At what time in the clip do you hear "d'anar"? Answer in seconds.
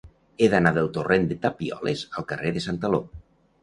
0.53-0.71